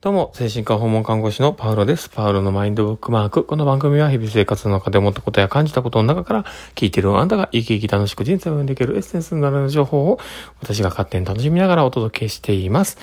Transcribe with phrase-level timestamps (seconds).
[0.00, 2.08] どうも、精神科訪問看護師のパウロです。
[2.08, 3.42] パウロのマインドブックマーク。
[3.42, 6.44] この番組は日々生活の中で思ったことや感じたことの中から
[6.76, 10.20] 聞いてるあなたが生き生き楽しく人生を生んでいけるエッセンスになる情報を
[10.60, 12.96] 私が勝手に楽しみながらお届けしています。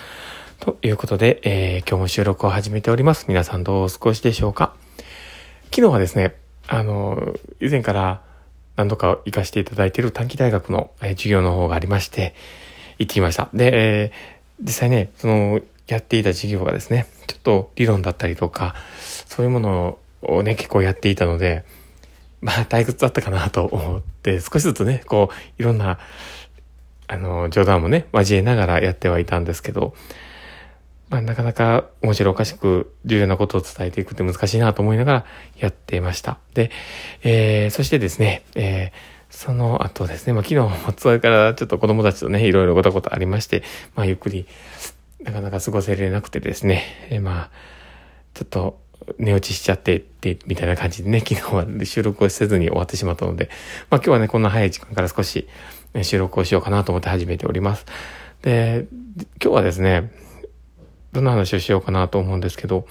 [0.62, 3.26] ということで、えー、今日も収録を始めております。
[3.28, 4.74] 皆さんどうお過ごしでしょうか？
[5.74, 8.22] 昨日はですね、あの、以前から
[8.78, 12.36] 何度か行かせていただいている短期大学の、えー、授業の方がありまして、
[13.00, 13.50] 行ってきました。
[13.54, 18.76] で、えー、実際ね、その、やっていた授業がですね、ちょっと理論だったりとか、
[19.28, 21.64] そういうものをね、結構やっていたので、
[22.42, 26.00] まあ退屈だったかなと思って、少しずつね、こう、いろんな、
[27.08, 29.94] あの、冗談もね、交えながらやってはいたんですけど、
[31.10, 35.26] まあなかなか面白おかしく重要なことを伝えていくって難しいなと思いながら
[35.58, 36.40] やっていました。
[36.54, 36.72] で、
[37.22, 38.92] えー、そしてですね、えー、
[39.30, 43.64] その後ですね、まあ昨日も それからちょっと子供たちとね、いろいろごたごたありまして、
[43.96, 44.48] まあゆっくり
[45.22, 47.52] なかなか過ごせれなくてですね、えまあ、
[48.34, 48.80] ちょっと
[49.18, 53.50] 寝落ちしちゃってって、みたいな感じでね、 昨日は収録をせずに終わってしまったので、
[53.90, 55.48] まあ今日はね、こんな早い時間から少し
[56.02, 57.86] 収録をしようかなと思って始めております。
[58.42, 58.88] で、
[59.42, 60.12] 今日はですね、
[61.14, 62.86] どんな話をしようかなと思うんですけど、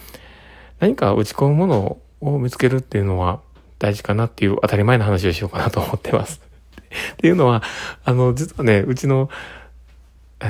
[0.81, 3.41] 何か打ち込むものを見つけるっていうのは
[3.79, 6.41] 大事かなっていう当たり前の話をしようかなと思ってます。
[7.13, 7.63] っていうのは、
[8.05, 9.29] あの、実はね、うちの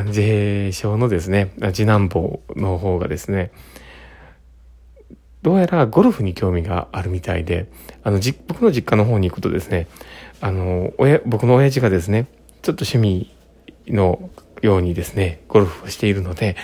[0.06, 3.52] 自閉症のですね、次男坊の方がですね、
[5.42, 7.66] どうやらゴルフに興味があるみたいで、
[8.02, 8.18] あの、
[8.48, 9.88] 僕の実家の方に行くとですね、
[10.40, 12.26] あの、親、僕の親父がですね、
[12.62, 13.30] ちょっと趣味
[13.86, 14.30] の
[14.62, 16.56] ようにですね、ゴルフをしているので、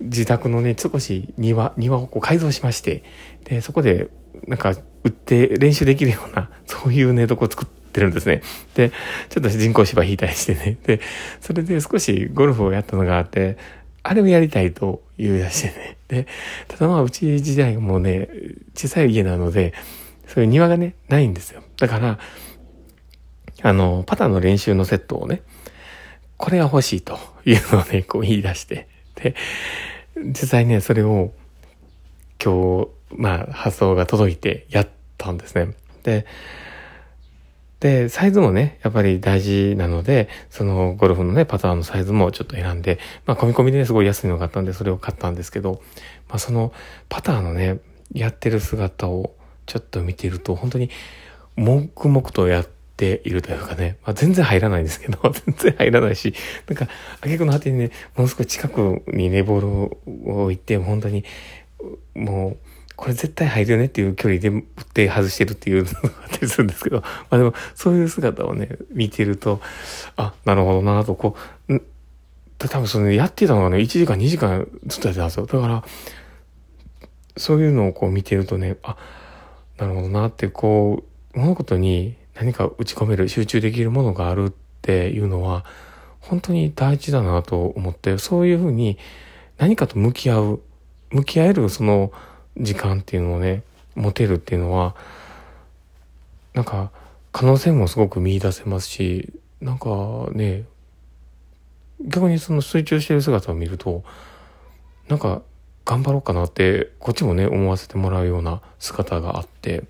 [0.00, 3.02] 自宅のね、少し庭、庭をこう改造しまして、
[3.44, 4.08] で、そこで、
[4.46, 8.42] なんか、売って練習できるような、そういうね、とこを作って、ってるんですね。
[8.74, 8.90] で、
[9.30, 10.76] ちょっと人工芝引いたりしてね。
[10.84, 11.00] で、
[11.40, 13.56] それで少しゴルフをやったのがあって、
[14.02, 15.96] あれをやりたいと言い出してね。
[16.08, 16.26] で、
[16.68, 18.28] ただまあうち時代もね、
[18.74, 19.72] 小さい家なので、
[20.26, 21.62] そういう庭がね、ないんですよ。
[21.78, 22.18] だから、
[23.62, 25.42] あの、パターの練習のセットをね、
[26.36, 28.88] これが欲しいというのをね、こう言い出して。
[29.14, 29.34] で、
[30.16, 31.32] 実際ね、それを
[32.42, 35.74] 今日、まあ発想が届いてやったんですね。
[36.02, 36.26] で、
[37.80, 45.82] で、サイズもね、やっぱり大事なので、そのゴルフのね、パターンのサイズもちょっと選んで、まあ、込み込みでね、すごい安いのがあったんで、それを買ったんですけど、
[46.28, 46.72] まあ、その
[47.08, 47.78] パターのね、
[48.12, 49.34] やってる姿を
[49.66, 50.90] ちょっと見ていると、本当に、
[51.56, 56.34] 黙々とやっているというかね、まあ、全然入らないんですけど、 全然入らないし、
[56.68, 56.88] なんか、
[57.20, 61.24] あげくの果てにね、ものすごい近くにね、ボールを置いて、本当に、
[62.14, 64.62] もう、これ絶対入るよねっていう距離で打っ
[64.92, 69.60] て外してるっていうのがあったりするんですけど、 まあでもそういう姿をね、見てると、
[70.16, 71.36] あ、なるほどなと、こ
[71.68, 71.82] う、
[72.58, 75.46] た多分そのやってたのがね、1時間2時間ずっとやってたんですよ。
[75.46, 75.84] だから、
[77.36, 78.96] そういうのをこう見てるとね、あ、
[79.78, 81.04] なるほどなって、こ
[81.34, 85.66] う、物事に何か打ち込める、集中できるものがあるっていうのは、
[86.20, 88.98] 本当に大事だなと思って、そういうふうに
[89.58, 90.60] 何かと向き合う、
[91.10, 92.10] 向き合えるその、
[92.58, 93.62] 時間っていうのをね、
[93.94, 94.94] 持てるっていうのは、
[96.54, 96.90] なんか、
[97.32, 99.88] 可能性もすごく見出せますし、なんか
[100.32, 100.64] ね、
[102.00, 104.04] 逆にその水中してる姿を見ると、
[105.08, 105.42] なんか、
[105.84, 109.84] 頑張ろうかなって、こっちもね、思わせてもらうような姿があって、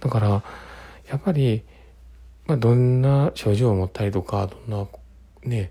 [0.00, 0.42] だから、
[1.08, 1.62] やっぱり、
[2.46, 4.86] まあ、どんな症状を持ったりとか、どんな、
[5.44, 5.70] ね、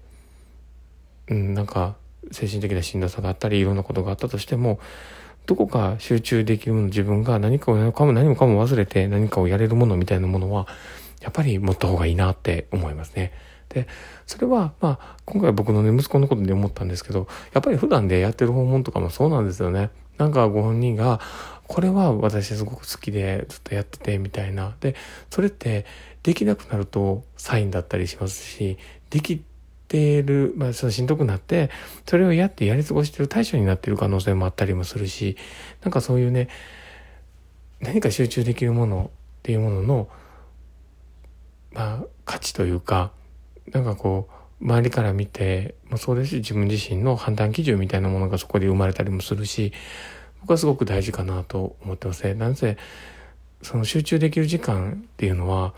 [1.28, 1.96] うん、なんか、
[2.32, 4.80] 精神的なしんどさがあったり、いろんなことがあったとしても、
[5.48, 10.68] どこか集中できるもの自分が何かを何かも何もかも忘れて何かをやれるものみたいなものは、
[11.22, 13.32] やっぱり持った方がいいなって思いますね。
[13.70, 13.88] で、
[14.26, 19.90] それは、まあ、今回僕のね、息子のことで思ったんですけど、やっぱり普段でやってる訪問とかもそうなんですよね。
[20.18, 21.22] なんかご本人が、
[21.68, 24.76] これは私すごく好きでずっとやっててみたいな。
[24.82, 24.96] で、
[25.30, 25.86] それって
[26.24, 28.78] できなくなるとサインだったりしますし、
[29.10, 29.44] でき
[29.88, 31.70] ている、まあ、そのしんどくなって、
[32.06, 35.38] それをやってやり過ごしてる対象になってる可能性もあったりもするし、
[35.82, 36.50] なんかそういうね、
[37.80, 40.10] 何か集中できるものっていうものの、
[41.72, 43.12] まあ、価値というか、
[43.72, 49.72] なんかこう、周りから見てもそうですし、自分自身の判断基準みたいなものがそこで生まれたりもするし、
[50.42, 52.34] 僕はすごく大事かなと思ってますね。
[52.34, 52.78] なぜ、
[53.62, 55.74] その集中できる時間っていうのは、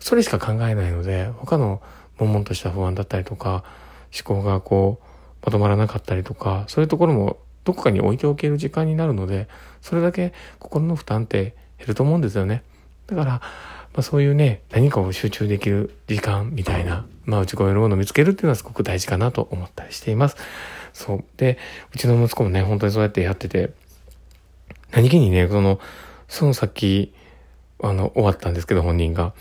[0.00, 1.82] それしか考えないので、他の
[2.20, 3.64] 悶々とした不安だったりとか、
[4.14, 5.06] 思考がこう、
[5.44, 9.48] まとまらなかったりとか、そういうところもどこかに置いておける時間になるので、
[9.80, 12.62] それだけ心の負担って減ると思うんですよね。
[13.06, 13.40] だから、ま
[14.00, 20.36] あ、そういうね、何かを集中できる時間みたいな、まあ、打ち込めるものを見つけるっていうのはすごく大事かなと思ったりしています。
[20.92, 21.24] そう。
[21.36, 21.58] で、
[21.94, 23.72] うちの息子もね、本当にそうやってやってて、
[24.92, 25.80] 何気にね、その、
[26.28, 27.12] その先、
[27.82, 29.32] あの、終わったんですけど、本人が。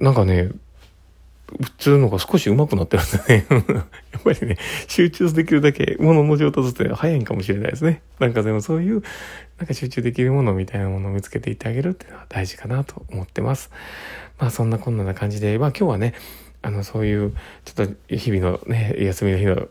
[0.00, 0.50] なんかね、
[1.84, 3.46] 普通のが少し上手くなってるんでね。
[4.12, 4.56] やっぱりね、
[4.88, 8.00] 集中できるだけ、ものの上達って早いんかもしれないですね。
[8.18, 9.02] なんかでもそういう、
[9.58, 13.70] なんか集中できるものみたいなものを見つけていってあげるっていうのは大事かなと思ってます。
[14.38, 16.14] まあそんなこんなな感じで、まあ今日はね、
[16.62, 17.34] あのそういう、
[17.66, 19.68] ちょっと日々のね、休みの日の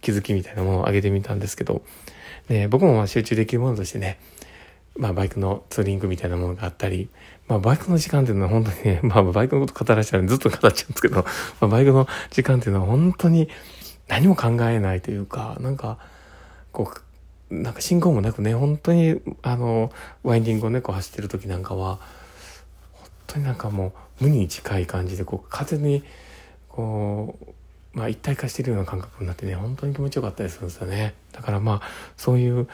[0.00, 1.82] 気づきみたいなものをあげてみたんですけど、
[2.48, 4.18] ね、僕もまあ集中できるものとしてね、
[4.96, 7.08] まあバイクのツーリングみたいなものがあったり、
[7.48, 11.24] まあバイクの時間っていうのは本当にね、 まあバイクのこと語らせたらずっと語っちゃうんですけど、 ま
[11.62, 13.48] あバイクの時間っていうのは本当に
[14.08, 15.98] 何も考えないというか、なんか、
[16.72, 16.92] こ
[17.50, 19.92] う、なんか信号もなくね、本当に、あの、
[20.22, 21.98] ワインディングをね、こう走ってる時なんかは、
[22.92, 26.04] 本当になんかもう無に近い感じで、こう風に、
[26.68, 27.44] こう、
[27.92, 31.14] まあ一体化してるような感覚になってね、本当に気持ちよかったりするんですよね。
[31.32, 32.68] だからまあ、そういう、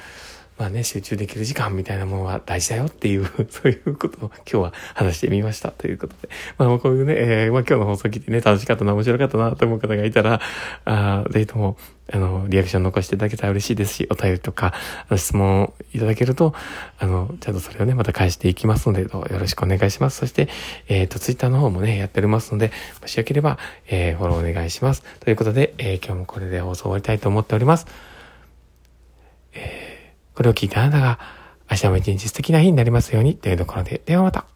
[0.58, 6.28] まあね、集中できる時間みたいなものは大事だよっていう、 そういうことを今日は話してみましたということで。
[6.58, 10.40] まあこういうね、えー、まあ今日の放送聞いてね、楽しかったな、面白かったなと思う方がいたら、
[10.84, 11.76] あぜひとも、
[12.12, 16.54] あの、リアクション残していただけたら嬉しいですし、お便りとか、あの質問いただけると、
[16.98, 20.18] あの、ちゃんとそれをね、また返していきますので、よろしくお願いします。
[20.18, 20.48] そして、
[20.88, 22.70] えっ、ー、と、ツイッターの方もね、やっておりますので、
[23.00, 23.58] もしよければ、
[23.88, 25.02] えー、フォローお願いします。
[25.20, 27.86] ということで、えー、今日もこれで放送終わりたいと思っております。
[29.52, 29.96] えー
[30.36, 31.18] これを聞いたあなたが
[31.68, 34.55] 明日も一日素敵な日になりますようにというところで、ではまた。